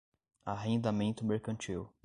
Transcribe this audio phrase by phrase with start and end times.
[0.47, 1.87] Arrendamento Mercantil